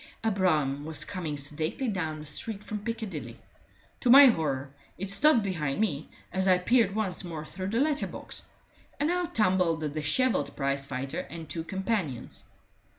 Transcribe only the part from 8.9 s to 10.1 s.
and out tumbled the